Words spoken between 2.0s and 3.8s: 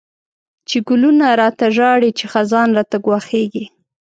چی خزان راته گواښیږی